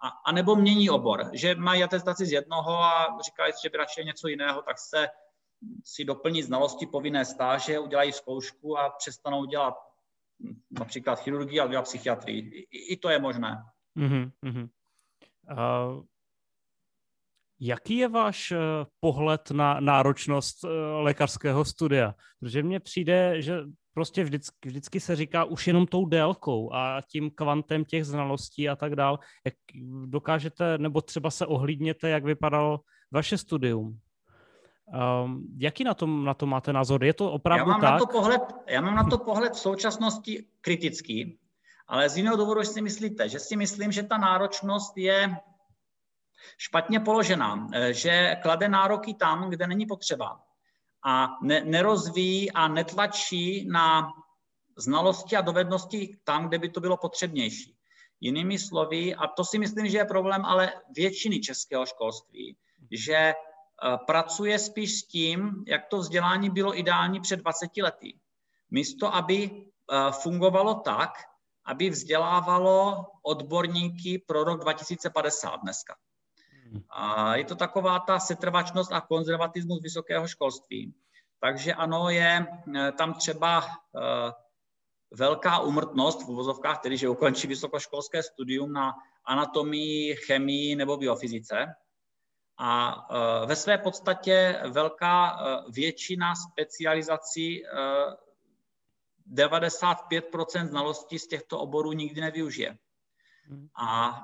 [0.00, 4.04] a, a nebo mění obor, že mají atestaci z jednoho a říkají, že by radši
[4.04, 5.08] něco jiného, tak se
[5.84, 9.74] si doplní znalosti povinné stáže, udělají zkoušku a přestanou dělat
[10.70, 12.66] například chirurgii a dělat psychiatrii.
[12.70, 13.62] I, I to je možné.
[13.96, 14.68] Mm-hmm.
[15.50, 16.04] Uh,
[17.60, 18.58] Jaký je váš eh,
[19.00, 20.68] pohled na náročnost eh,
[21.02, 22.14] lékařského studia?
[22.40, 23.58] Protože mně přijde, že
[23.94, 28.76] prostě vždycky, vždycky se říká už jenom tou délkou a tím kvantem těch znalostí a
[28.76, 29.18] tak dál.
[29.44, 29.54] Jak
[30.06, 32.80] dokážete, nebo třeba se ohlídněte, jak vypadalo
[33.12, 33.98] vaše studium?
[34.86, 37.04] Um, jaký na tom, na to máte názor?
[37.04, 37.90] Je to opravdu já mám tak?
[37.90, 41.38] Na to pohled, já mám na to pohled v současnosti kritický,
[41.88, 45.36] ale z jiného důvodu si myslíte, že si myslím, že ta náročnost je
[46.58, 50.40] špatně položená, eh, že klade nároky tam, kde není potřeba
[51.06, 54.12] a ne, nerozvíjí a netlačí na
[54.76, 57.76] znalosti a dovednosti tam, kde by to bylo potřebnější.
[58.20, 62.56] Jinými slovy, a to si myslím, že je problém ale většiny českého školství,
[62.90, 63.34] že
[64.06, 68.18] pracuje spíš s tím, jak to vzdělání bylo ideální před 20 lety.
[68.70, 71.10] Místo, aby eh, fungovalo tak,
[71.64, 75.96] aby vzdělávalo odborníky pro rok 2050 dneska.
[76.90, 80.94] A je to taková ta setrvačnost a konzervatismus vysokého školství.
[81.40, 84.32] Takže ano, je eh, tam třeba eh,
[85.10, 91.66] velká umrtnost v uvozovkách, tedy že ukončí vysokoškolské studium na anatomii, chemii nebo biofyzice.
[92.58, 95.38] A eh, ve své podstatě velká
[95.68, 97.62] většina specializací
[99.34, 102.78] 95% znalostí z těchto oborů nikdy nevyužije.
[103.48, 103.68] Hmm.
[103.74, 104.20] A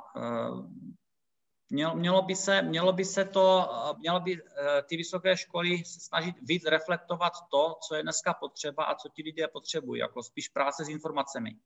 [1.72, 3.68] Mělo, mělo, by se, mělo by se to,
[3.98, 4.42] mělo by
[4.88, 9.22] ty vysoké školy se snažit víc reflektovat to, co je dneska potřeba a co ti
[9.22, 11.56] lidé potřebují, jako spíš práce s informacemi.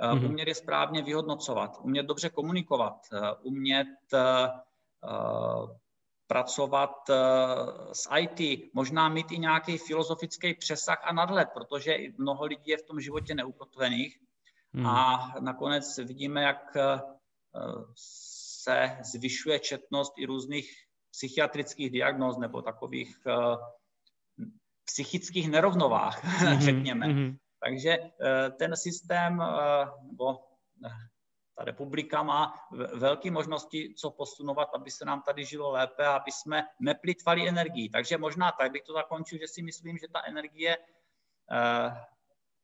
[0.00, 0.26] Mm-hmm.
[0.26, 2.96] Umět je správně vyhodnocovat, umět dobře komunikovat,
[3.42, 3.88] umět
[6.30, 12.70] pracovat uh, s IT, možná mít i nějaký filozofický přesah a nadhled, protože mnoho lidí
[12.70, 14.18] je v tom životě neukotvených
[14.72, 14.86] mm.
[14.86, 17.82] a nakonec vidíme, jak uh,
[18.62, 20.70] se zvyšuje četnost i různých
[21.10, 23.56] psychiatrických diagnóz nebo takových uh,
[24.84, 27.06] psychických nerovnovách, mm-hmm, řekněme.
[27.06, 27.36] Mm-hmm.
[27.64, 27.98] Takže
[28.58, 29.42] ten systém,
[30.02, 30.38] nebo
[31.60, 32.54] ta republika má
[32.94, 37.88] velké možnosti, co posunovat, aby se nám tady žilo lépe aby jsme neplitvali energii.
[37.88, 40.76] Takže možná tak bych to zakončil, že si myslím, že ta energie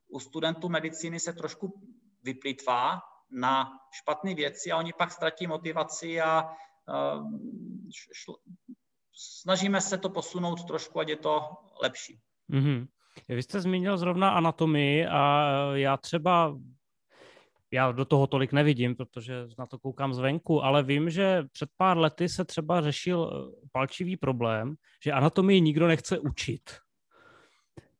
[0.09, 1.81] u studentů medicíny se trošku
[2.23, 6.49] vyplitvá na špatné věci a oni pak ztratí motivaci a
[8.13, 8.37] šlo,
[9.13, 11.41] snažíme se to posunout trošku, ať je to
[11.83, 12.21] lepší.
[12.51, 12.87] Mm-hmm.
[13.29, 16.57] Vy jste zmínil zrovna anatomii a já třeba
[17.71, 21.99] já do toho tolik nevidím, protože na to koukám zvenku, ale vím, že před pár
[21.99, 24.75] lety se třeba řešil eh, palčivý problém,
[25.05, 26.63] že anatomii nikdo nechce učit.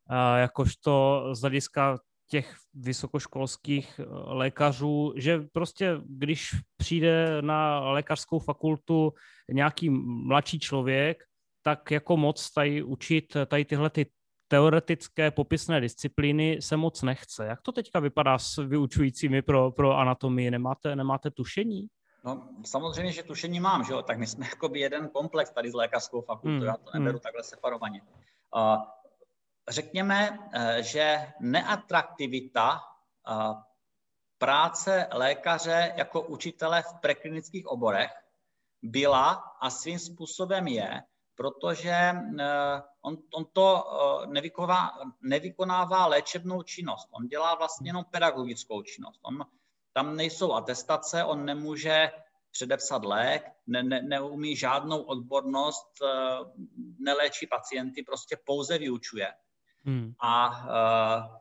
[0.07, 1.99] A jakožto z hlediska
[2.29, 9.13] těch vysokoškolských eh, lékařů, že prostě když přijde na lékařskou fakultu
[9.51, 9.89] nějaký
[10.25, 11.23] mladší člověk,
[11.61, 14.05] tak jako moc tady učit tady tyhle ty
[14.47, 17.45] teoretické popisné disciplíny se moc nechce.
[17.45, 20.51] Jak to teďka vypadá s vyučujícími pro, pro anatomii?
[20.51, 21.87] Nemáte, nemáte tušení?
[22.23, 24.01] No, samozřejmě, že tušení mám, že jo?
[24.01, 26.65] tak my jsme jakoby jeden komplex tady s lékařskou fakultou, hmm.
[26.65, 27.21] já to neberu hmm.
[27.21, 28.01] takhle separovaně.
[28.55, 28.77] Uh,
[29.69, 33.33] řekněme, eh, že neatraktivita eh,
[34.37, 38.11] práce lékaře jako učitele v preklinických oborech
[38.81, 39.31] byla
[39.61, 41.03] a svým způsobem je,
[41.37, 43.83] protože eh, on, on to
[44.25, 49.19] nevykonává, nevykonává léčebnou činnost, on dělá vlastně jenom pedagogickou činnost.
[49.23, 49.45] On,
[49.93, 52.11] tam nejsou atestace, on nemůže
[52.51, 55.87] předepsat lék, ne, ne, neumí žádnou odbornost,
[56.99, 59.33] neléčí pacienty, prostě pouze vyučuje.
[59.87, 60.13] Hmm.
[60.19, 61.37] A eh,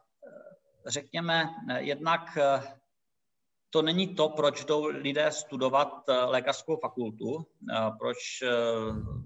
[0.87, 2.79] řekněme, jednak eh,
[3.77, 7.47] to není to, proč jdou lidé studovat eh, lékařskou fakultu,
[7.99, 8.17] proč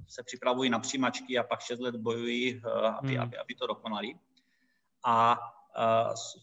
[0.08, 2.62] se připravují na přijímačky a pak 6 let bojují,
[2.98, 3.22] aby, hmm.
[3.22, 4.14] aby, aby to dokonali.
[5.06, 5.38] A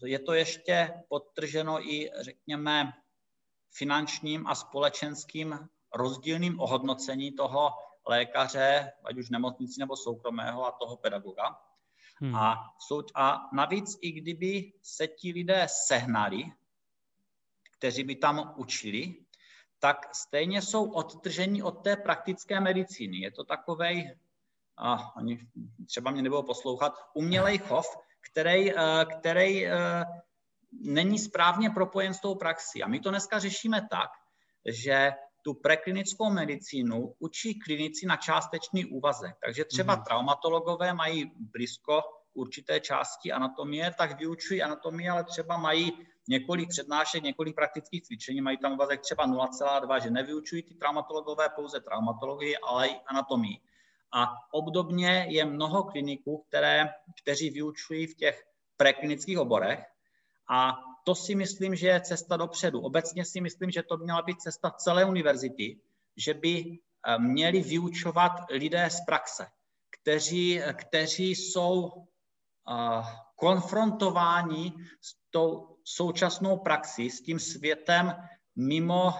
[0.04, 2.92] je to ještě podtrženo i, řekněme,
[3.70, 5.58] finančním a společenským
[5.94, 7.70] rozdílným ohodnocení toho
[8.08, 11.60] lékaře, ať už nemocnici nebo soukromého a toho pedagoga.
[12.20, 12.34] Hmm.
[12.34, 16.44] A, jsou, a navíc, i kdyby se ti lidé sehnali,
[17.78, 19.14] kteří by tam učili,
[19.78, 23.18] tak stejně jsou odtržení od té praktické medicíny.
[23.18, 24.16] Je to takovej,
[24.76, 25.38] a oni
[25.86, 27.86] třeba mě nebudou poslouchat, umělej chov,
[28.30, 30.04] který, eh, který eh,
[30.72, 32.82] není správně propojen s tou praxí.
[32.82, 34.10] A my to dneska řešíme tak,
[34.66, 35.12] že
[35.42, 39.36] tu preklinickou medicínu učí klinici na částečný úvazek.
[39.44, 40.04] Takže třeba mm-hmm.
[40.04, 42.02] traumatologové mají blízko
[42.34, 45.92] určité části anatomie, tak vyučují anatomii, ale třeba mají
[46.28, 51.80] několik přednášek, několik praktických cvičení, mají tam úvazek třeba 0,2, že nevyučují ty traumatologové pouze
[51.80, 53.60] traumatologii, ale i anatomii.
[54.12, 56.88] A obdobně je mnoho kliniků, které,
[57.22, 58.44] kteří vyučují v těch
[58.76, 59.84] preklinických oborech
[60.50, 60.72] a
[61.04, 62.80] to si myslím, že je cesta dopředu.
[62.80, 65.80] Obecně si myslím, že to měla být cesta celé univerzity,
[66.16, 69.46] že by eh, měli vyučovat lidé z praxe,
[69.90, 73.02] kteří, kteří jsou eh,
[73.36, 78.16] konfrontováni s tou současnou praxí, s tím světem
[78.56, 79.14] mimo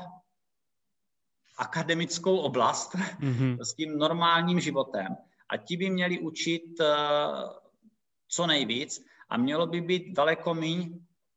[1.59, 3.59] akademickou oblast, mm-hmm.
[3.61, 5.17] s tím normálním životem.
[5.49, 6.87] A ti by měli učit uh,
[8.29, 10.89] co nejvíc a mělo by být daleko méně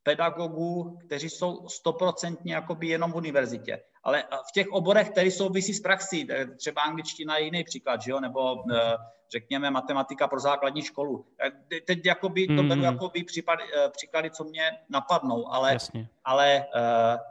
[0.02, 3.82] pedagogů, kteří jsou stoprocentně jakoby jenom v univerzitě.
[4.04, 8.20] Ale v těch oborech, které souvisí s praxí, třeba angličtina je jiný příklad, že jo?
[8.20, 8.96] nebo eh,
[9.32, 11.26] řekněme matematika pro základní školu.
[11.46, 12.68] Eh, teď jakoby, to mm-hmm.
[12.68, 15.76] beru jakoby případ, eh, příklady, co mě napadnou, ale,
[16.24, 16.66] ale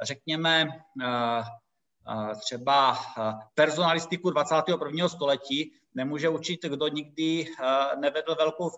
[0.02, 0.68] řekněme
[2.40, 2.98] třeba
[3.54, 5.10] personalistiku 21.
[5.10, 7.46] století nemůže učit, kdo nikdy
[8.00, 8.72] nevedl velkou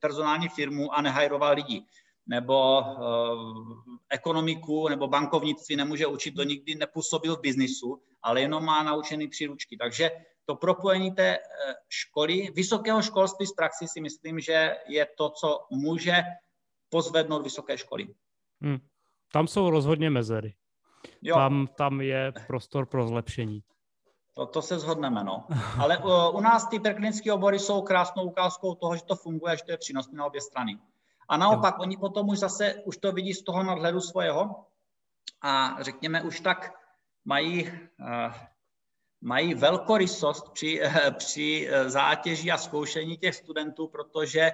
[0.00, 1.84] personální firmu a nehajroval lidi
[2.26, 3.76] nebo uh,
[4.10, 9.76] ekonomiku nebo bankovnictví nemůže učit, to nikdy nepůsobil v biznisu, ale jenom má naučený příručky.
[9.76, 10.10] Takže
[10.44, 15.66] to propojení té uh, školy, vysokého školství z praxi si myslím, že je to, co
[15.70, 16.22] může
[16.88, 18.08] pozvednout vysoké školy.
[18.60, 18.78] Hmm.
[19.32, 20.54] Tam jsou rozhodně mezery.
[21.22, 21.36] Jo.
[21.36, 23.62] Tam, tam je prostor pro zlepšení.
[24.34, 25.44] To, to se zhodneme, no.
[25.78, 29.64] Ale uh, u nás ty preklinické obory jsou krásnou ukázkou toho, že to funguje, že
[29.64, 30.78] to je přínosné na obě strany.
[31.28, 34.66] A naopak, oni potom už zase už to vidí z toho nadhledu svého
[35.42, 36.72] a řekněme už tak
[37.24, 38.34] mají, uh,
[39.20, 44.52] mají velkorysost při, uh, při zátěži a zkoušení těch studentů, protože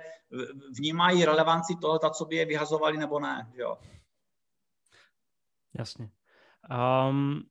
[0.78, 3.52] vnímají relevanci toho, za co by je vyhazovali nebo ne.
[3.54, 3.78] Jo?
[5.74, 6.10] Jasně.
[7.08, 7.42] Um,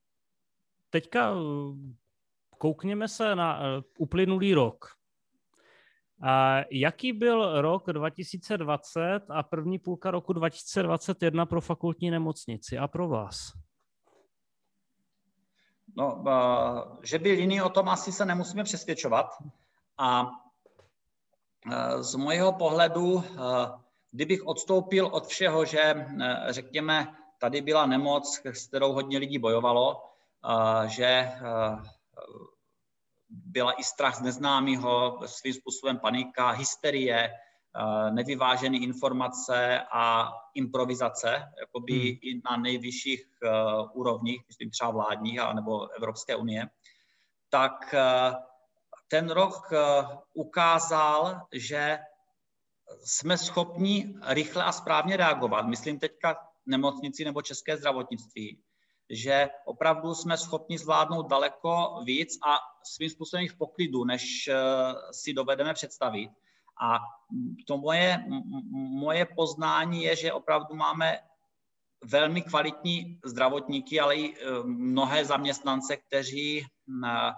[0.89, 1.33] teďka
[2.57, 3.59] koukněme se na
[3.97, 4.98] uplynulý rok.
[6.21, 13.07] A jaký byl rok 2020 a první půlka roku 2021 pro fakultní nemocnici a pro
[13.07, 13.51] vás?
[15.97, 16.23] No,
[17.03, 19.25] že byl jiný, o tom asi se nemusíme přesvědčovat.
[19.97, 20.27] A
[21.99, 23.23] z mojeho pohledu,
[24.11, 26.07] kdybych odstoupil od všeho, že
[26.49, 30.03] řekněme, tady byla nemoc, s kterou hodně lidí bojovalo,
[30.85, 31.31] že
[33.29, 37.33] byla i strach z neznámého, svým způsobem panika, hysterie,
[38.09, 42.17] nevyvážené informace a improvizace, jakoby hmm.
[42.21, 43.25] i na nejvyšších
[43.93, 46.69] úrovních, myslím třeba vládních nebo Evropské unie,
[47.49, 47.95] tak
[49.07, 49.71] ten rok
[50.33, 51.99] ukázal, že
[53.03, 55.61] jsme schopni rychle a správně reagovat.
[55.67, 58.63] Myslím teďka nemocnici nebo české zdravotnictví
[59.09, 64.55] že opravdu jsme schopni zvládnout daleko víc a svým způsobem v poklidu, než eh,
[65.11, 66.29] si dovedeme představit.
[66.81, 66.99] A
[67.67, 68.25] to moje,
[68.99, 71.19] moje poznání je, že opravdu máme
[72.03, 76.65] velmi kvalitní zdravotníky, ale i eh, mnohé zaměstnance, kteří,
[77.05, 77.31] eh,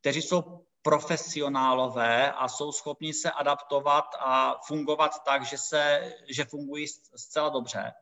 [0.00, 6.86] kteří jsou profesionálové a jsou schopni se adaptovat a fungovat tak, že, se, že fungují
[7.16, 7.92] zcela dobře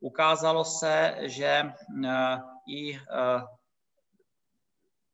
[0.00, 1.72] ukázalo se, že
[2.04, 3.00] eh, i eh,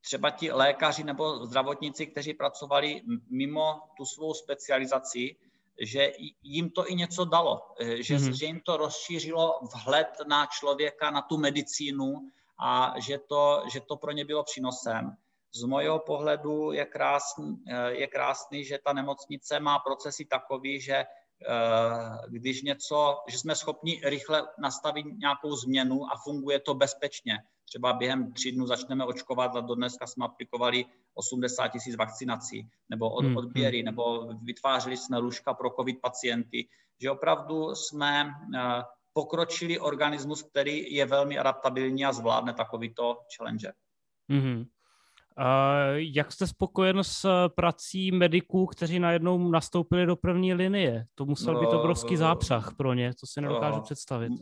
[0.01, 5.37] třeba ti lékaři nebo zdravotníci, kteří pracovali mimo tu svou specializaci,
[5.81, 8.33] že jim to i něco dalo, eh, že, mm-hmm.
[8.33, 12.14] že jim to rozšířilo vhled na člověka, na tu medicínu
[12.59, 15.16] a že to, že to pro ně bylo přínosem.
[15.53, 21.05] Z mojho pohledu je krásný, je krásný, že ta nemocnice má procesy takový, že
[22.29, 27.38] když něco, že jsme schopni rychle nastavit nějakou změnu a funguje to bezpečně.
[27.64, 33.11] Třeba během tří dnů začneme očkovat a do dneska jsme aplikovali 80 tisíc vakcinací nebo
[33.11, 33.85] od, hmm, odběry, hmm.
[33.85, 36.68] nebo vytvářeli jsme lůžka pro covid pacienty,
[37.01, 43.72] že opravdu jsme eh, pokročili organismus, který je velmi adaptabilní a zvládne takovýto challenge.
[44.33, 44.66] Mm-hmm.
[45.94, 51.07] Jak jste spokojen s prací mediků, kteří najednou nastoupili do první linie?
[51.14, 54.33] To musel být obrovský no, zápřah pro ně, to si nedokážu no, představit.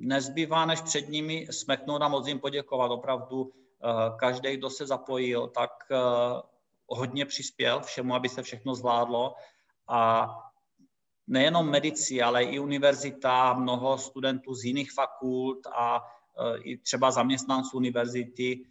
[0.00, 2.90] Nezbývá, než před nimi smeknout a moc jim poděkovat.
[2.90, 5.96] Opravdu eh, každý, kdo se zapojil, tak eh,
[6.86, 9.34] hodně přispěl všemu, aby se všechno zvládlo.
[9.88, 10.28] A
[11.26, 17.76] nejenom medici, ale i univerzita, mnoho studentů z jiných fakult a eh, i třeba zaměstnanců
[17.76, 18.64] univerzity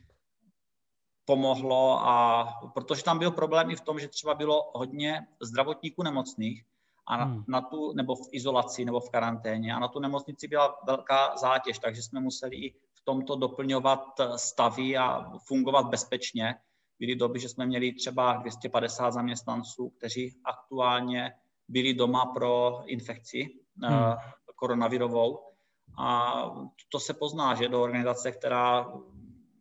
[1.29, 6.65] pomohlo a protože tam byl problém i v tom, že třeba bylo hodně zdravotníků nemocných
[7.07, 7.43] a na, hmm.
[7.47, 11.79] na tu, nebo v izolaci, nebo v karanténě a na tu nemocnici byla velká zátěž,
[11.79, 16.55] takže jsme museli i v tomto doplňovat stavy a fungovat bezpečně.
[16.99, 21.33] Byly doby, že jsme měli třeba 250 zaměstnanců, kteří aktuálně
[21.67, 23.93] byli doma pro infekci hmm.
[23.93, 24.13] uh,
[24.55, 25.39] koronavirovou.
[25.97, 26.33] A
[26.91, 28.93] to se pozná, že do organizace, která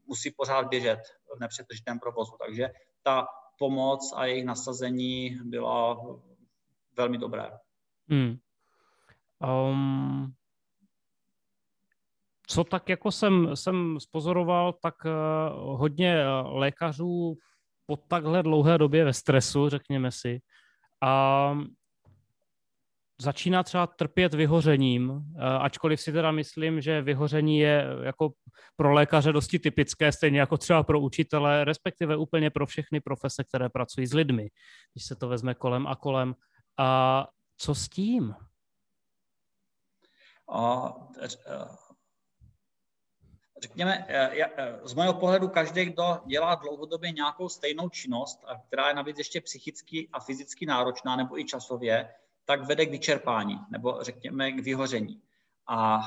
[0.06, 2.32] musí pořád běžet v nepřetržitém provozu.
[2.46, 2.68] Takže
[3.02, 3.26] ta
[3.58, 6.00] pomoc a jejich nasazení byla
[6.96, 7.50] velmi dobré.
[8.08, 8.36] Hmm.
[9.70, 10.32] Um,
[12.46, 17.36] co tak jako jsem, jsem spozoroval, tak uh, hodně lékařů
[17.86, 20.40] po takhle dlouhé době ve stresu, řekněme si.
[21.02, 21.54] A
[23.20, 28.32] začíná třeba trpět vyhořením, eh, ačkoliv si teda myslím, že vyhoření je jako
[28.76, 33.68] pro lékaře dosti typické, stejně jako třeba pro učitele, respektive úplně pro všechny profese, které
[33.68, 34.48] pracují s lidmi,
[34.92, 36.34] když se to vezme kolem a kolem.
[36.78, 37.26] A
[37.56, 38.34] co s tím?
[40.52, 40.92] A,
[43.62, 44.06] řekněme,
[44.84, 50.08] z mého pohledu každý, kdo dělá dlouhodobě nějakou stejnou činnost, která je navíc ještě psychicky
[50.12, 52.14] a fyzicky náročná nebo i časově,
[52.48, 55.22] tak vede k vyčerpání nebo řekněme k vyhoření.
[55.68, 56.00] A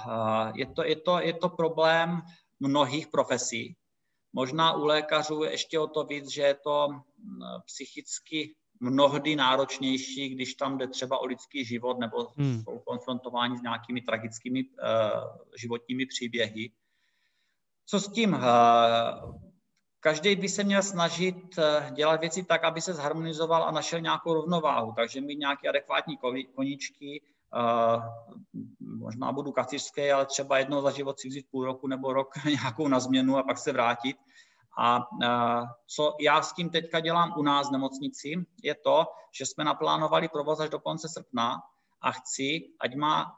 [0.56, 2.22] je to, je to, je to problém
[2.60, 3.76] mnohých profesí.
[4.34, 6.88] Možná u lékařů je ještě o to víc, že je to
[7.66, 12.64] psychicky mnohdy náročnější, když tam jde třeba o lidský život nebo hmm.
[12.64, 14.78] jsou konfrontováni s nějakými tragickými uh,
[15.58, 16.72] životními příběhy.
[17.86, 18.34] Co s tím?
[18.34, 19.51] Uh,
[20.02, 24.34] každý by se měl snažit eh, dělat věci tak, aby se zharmonizoval a našel nějakou
[24.34, 24.94] rovnováhu.
[24.96, 26.18] Takže mít nějaké adekvátní
[26.56, 27.22] koníčky,
[27.56, 28.02] eh,
[28.80, 32.88] možná budu kacířský, ale třeba jednou za život si vzít půl roku nebo rok nějakou
[32.88, 34.18] na změnu a pak se vrátit.
[34.80, 38.34] A eh, co já s tím teďka dělám u nás v nemocnici,
[38.64, 39.06] je to,
[39.38, 41.62] že jsme naplánovali provoz až do konce srpna
[42.02, 43.38] a chci, ať má,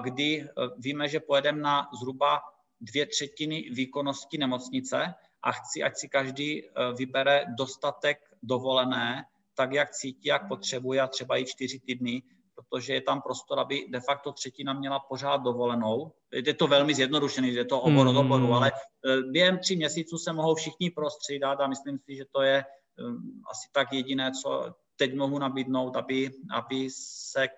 [0.00, 0.48] kdy
[0.78, 2.40] víme, že pojedeme na zhruba
[2.80, 9.24] dvě třetiny výkonnosti nemocnice, a chci, ať si každý eh, vybere dostatek dovolené,
[9.54, 12.22] tak, jak cítí, jak potřebuje a třeba i čtyři týdny,
[12.54, 16.12] protože je tam prostor, aby de facto třetina měla pořád dovolenou.
[16.32, 18.52] Je to velmi zjednodušený, je to obor od oboru, hmm.
[18.52, 22.56] ale eh, během tří měsíců se mohou všichni prostřídat a myslím si, že to je
[22.58, 23.02] eh,
[23.50, 27.48] asi tak jediné, co teď mohu nabídnout, aby, aby se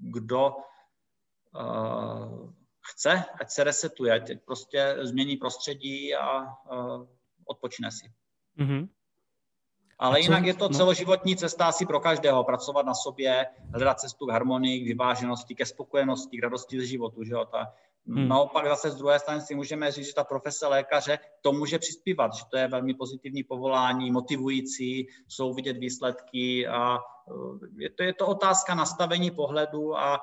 [0.00, 0.56] kdo
[1.54, 2.52] uh,
[2.90, 7.06] chce, ať se resetuje, ať prostě změní prostředí a uh,
[7.44, 8.12] odpočine si.
[8.58, 8.88] Mm-hmm.
[9.98, 10.74] Ale co, jinak je to no.
[10.74, 12.44] celoživotní cesta asi pro každého.
[12.44, 17.24] Pracovat na sobě, hledat cestu k harmonii, k vyváženosti, ke spokojenosti, k radosti ze životu.
[17.24, 17.44] Že jo?
[17.44, 17.72] Ta,
[18.06, 18.28] hmm.
[18.28, 22.34] Naopak zase z druhé strany si můžeme říct, že ta profese lékaře to může přispívat,
[22.34, 27.00] že to je velmi pozitivní povolání, motivující, jsou vidět výsledky a e,
[27.82, 30.20] je to, je to otázka nastavení pohledu a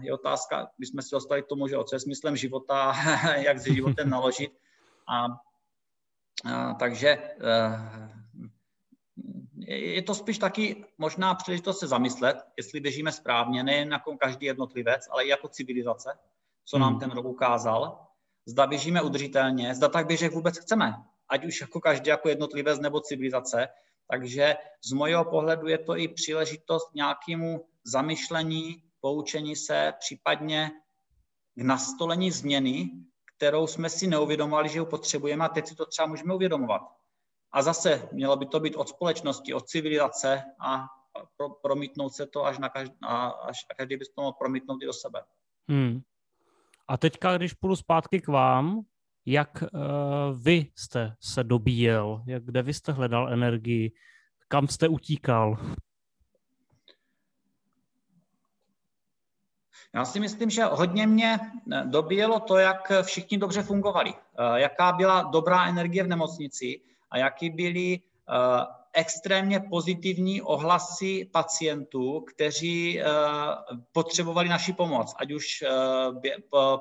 [0.00, 2.94] je otázka, my jsme se dostali k tomu, že co je smyslem života,
[3.36, 4.52] jak se životem naložit.
[5.08, 5.26] A,
[6.52, 7.28] a takže e,
[9.74, 15.08] je to spíš taky možná příležitost se zamyslet, jestli běžíme správně, nejen jako každý jednotlivec,
[15.10, 16.18] ale i jako civilizace,
[16.64, 17.00] co nám hmm.
[17.00, 18.06] ten rok ukázal.
[18.46, 20.94] Zda běžíme udržitelně, zda tak běžet vůbec chceme,
[21.28, 23.68] ať už jako každý jako jednotlivec nebo civilizace.
[24.10, 24.54] Takže
[24.84, 30.70] z mojeho pohledu je to i příležitost nějakému zamyšlení, poučení se, případně
[31.54, 32.90] k nastolení změny,
[33.36, 36.82] kterou jsme si neuvědomovali, že ji potřebujeme a teď si to třeba můžeme uvědomovat.
[37.52, 40.86] A zase mělo by to být od společnosti, od civilizace a
[41.36, 44.82] pro, promítnout se to až na každý, a, až a každý by to mohl promítnout
[44.82, 45.22] i do sebe.
[45.68, 46.00] Hmm.
[46.88, 48.80] A teďka, když půjdu zpátky k vám,
[49.26, 53.92] jak uh, vy jste se dobíjel, jak, kde vy jste hledal energii,
[54.48, 55.58] kam jste utíkal?
[59.98, 61.38] Já si myslím, že hodně mě
[61.84, 66.80] dobíjelo to, jak všichni dobře fungovali, eh, jaká byla dobrá energie v nemocnici,
[67.10, 73.00] a jaký byly uh, extrémně pozitivní ohlasy pacientů, kteří
[73.92, 75.64] potřebovali naši pomoc, ať už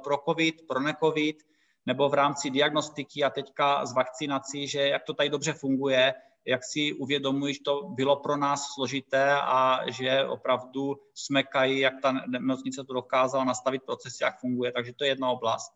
[0.04, 1.44] pro COVID, pro necovid,
[1.86, 6.14] nebo v rámci diagnostiky a teďka z vakcinací, že jak to tady dobře funguje,
[6.48, 12.12] jak si uvědomují, že to bylo pro nás složité a že opravdu smekají, jak ta
[12.12, 14.72] nemocnice to dokázala nastavit proces, jak funguje.
[14.72, 15.72] Takže to je jedna oblast.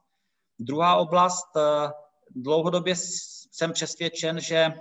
[0.59, 1.47] Druhá oblast,
[2.35, 2.95] dlouhodobě
[3.51, 4.73] jsem přesvědčen, že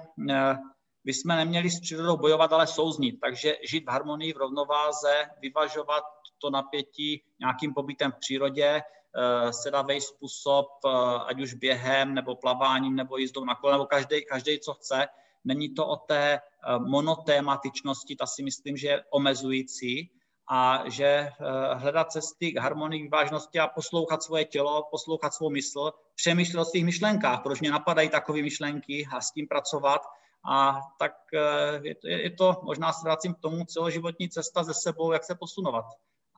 [1.05, 3.21] bychom eh, neměli s přírodou bojovat, ale souznit.
[3.21, 6.05] Takže žít v harmonii, v rovnováze, vyvažovat
[6.39, 10.91] to napětí nějakým pobytem v přírodě, eh, sedavý způsob, eh,
[11.27, 13.87] ať už během, nebo plaváním, nebo jízdou na kole, nebo
[14.29, 15.09] každý co chce.
[15.45, 16.41] Není to o té
[16.79, 20.11] monotématičnosti, ta si myslím, že je omezující
[20.51, 21.31] a že eh,
[21.75, 26.85] hledat cesty k harmonii, vážnosti a poslouchat svoje tělo, poslouchat svou mysl, přemýšlet o svých
[26.85, 30.01] myšlenkách, proč mě napadají takové myšlenky a s tím pracovat.
[30.51, 34.75] A tak eh, je to, je to možná se vracím k tomu, celoživotní cesta ze
[34.75, 35.85] sebou, jak se posunovat.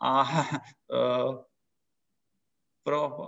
[0.03, 0.25] A
[0.93, 1.45] eh,
[2.85, 3.27] pro,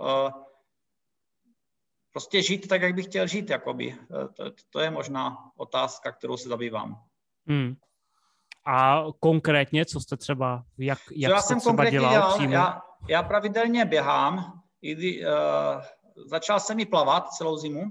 [2.15, 3.95] prostě žít tak, jak bych chtěl žít, jakoby.
[4.33, 7.03] To, to je možná otázka, kterou se zabývám.
[7.47, 7.75] Hmm.
[8.65, 12.53] A konkrétně, co jste třeba, jak, jak já jste jsem třeba dělal dělal, přímo?
[12.53, 15.31] Já, já pravidelně běhám, i, uh,
[16.25, 17.83] začal jsem i plavat celou zimu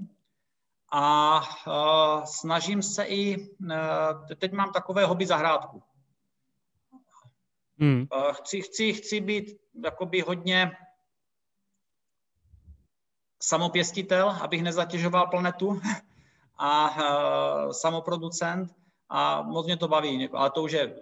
[0.91, 5.83] a uh, snažím se i, uh, teď mám takové hobby zahrádku.
[7.79, 8.07] Hmm.
[8.15, 10.71] Uh, chci, chci, chci být jakoby hodně
[13.41, 15.81] samopěstitel, abych nezatěžoval planetu
[16.57, 18.71] a uh, samoproducent
[19.09, 20.95] a moc mě to baví, ale to už je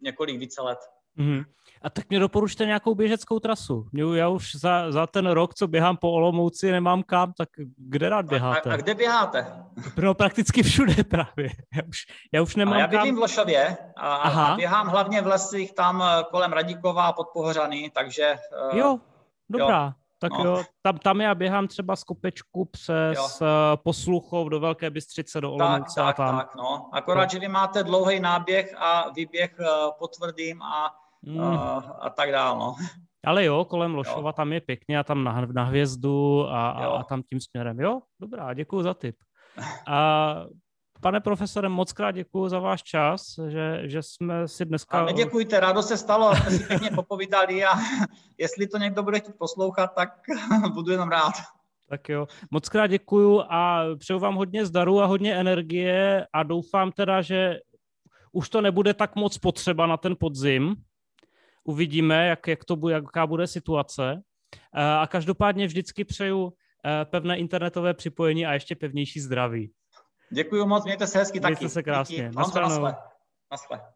[0.00, 0.78] několik více let.
[1.18, 1.44] Mm-hmm.
[1.82, 3.88] A tak mě doporučte nějakou běžeckou trasu.
[3.92, 8.08] Mě, já už za, za ten rok, co běhám po Olomouci, nemám kam, tak kde
[8.08, 8.70] rád běháte?
[8.70, 9.64] A, a kde běháte?
[10.02, 11.50] No prakticky všude právě.
[11.74, 11.98] Já už,
[12.32, 13.18] já už nemám a já bydlím kam.
[13.18, 18.38] v Lošově a, a běhám hlavně v lesích tam eh, kolem Radíkova a Podpohořany, takže...
[18.72, 18.98] Uh, jo,
[19.48, 19.84] dobrá.
[19.84, 20.03] Jo.
[20.24, 20.44] Tak no.
[20.44, 23.46] jo, tam, tam já běhám třeba z Kopečku přes jo.
[23.46, 26.38] Eh, Posluchov do Velké Bystřice, do Olomouce tak, tak, tam.
[26.38, 26.88] Tak, no.
[26.92, 29.66] Akorát, že vy máte dlouhý náběh a vyběh uh,
[29.98, 30.90] potvrdím a,
[31.22, 31.36] mm.
[31.36, 32.74] uh, a tak dále, no.
[33.26, 34.32] Ale jo, kolem Lošova jo.
[34.32, 37.80] tam je pěkně a tam na, na hvězdu a, a, a tam tím směrem.
[37.80, 39.16] Jo, dobrá, děkuji za tip.
[39.88, 40.34] A
[41.04, 45.00] Pane profesore, moc krát děkuji za váš čas, že, že jsme si dneska...
[45.00, 47.68] A neděkujte, rádo se stalo, jsme si pěkně popovídali a
[48.38, 50.10] jestli to někdo bude chtít poslouchat, tak
[50.74, 51.32] budu jenom rád.
[51.88, 56.92] Tak jo, moc krát děkuju a přeju vám hodně zdaru a hodně energie a doufám
[56.92, 57.58] teda, že
[58.32, 60.74] už to nebude tak moc potřeba na ten podzim.
[61.64, 64.22] Uvidíme, jak, jak to bude, jaká bude situace.
[64.72, 66.52] A každopádně vždycky přeju
[66.84, 69.70] eh, pevné internetové připojení a ještě pevnější zdraví.
[70.30, 71.64] Děkuji moc, mějte se hezky mějte taky.
[71.64, 72.16] Mějte se krásně.
[72.16, 72.36] Díky.
[73.50, 73.93] Naschle.